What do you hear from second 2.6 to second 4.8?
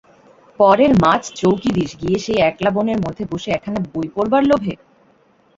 বনের মধ্যে বসে একখানা বই পড়বার লোভে?